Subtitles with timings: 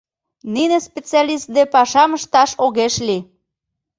[0.53, 3.21] Нине специалистде пашам ышташ огеш лий.